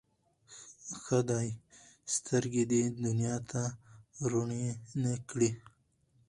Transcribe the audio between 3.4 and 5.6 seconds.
ته روڼي نه کړې